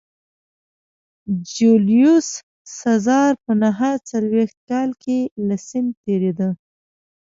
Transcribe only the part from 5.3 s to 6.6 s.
له سیند تېرېده